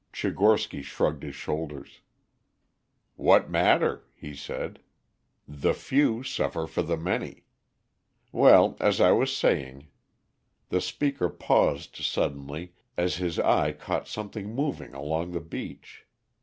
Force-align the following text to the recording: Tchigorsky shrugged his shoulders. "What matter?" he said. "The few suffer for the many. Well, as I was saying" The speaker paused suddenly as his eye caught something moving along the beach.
Tchigorsky 0.11 0.81
shrugged 0.81 1.21
his 1.21 1.35
shoulders. 1.35 2.01
"What 3.17 3.51
matter?" 3.51 4.07
he 4.15 4.33
said. 4.33 4.79
"The 5.47 5.75
few 5.75 6.23
suffer 6.23 6.65
for 6.65 6.81
the 6.81 6.97
many. 6.97 7.43
Well, 8.31 8.75
as 8.79 8.99
I 8.99 9.11
was 9.11 9.31
saying" 9.31 9.89
The 10.69 10.81
speaker 10.81 11.29
paused 11.29 11.97
suddenly 11.97 12.73
as 12.97 13.17
his 13.17 13.37
eye 13.37 13.73
caught 13.73 14.07
something 14.07 14.55
moving 14.55 14.95
along 14.95 15.33
the 15.33 15.39
beach. 15.39 16.07